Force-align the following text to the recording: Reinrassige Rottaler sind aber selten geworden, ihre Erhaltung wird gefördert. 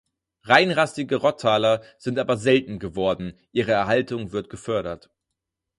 Reinrassige 0.45 1.17
Rottaler 1.17 1.83
sind 1.99 2.17
aber 2.17 2.35
selten 2.35 2.79
geworden, 2.79 3.37
ihre 3.51 3.73
Erhaltung 3.73 4.31
wird 4.31 4.49
gefördert. 4.49 5.11